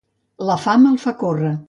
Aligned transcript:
La 0.49 0.55
fam 0.63 0.87
el 0.93 0.99
fa 1.05 1.15
córrer. 1.23 1.57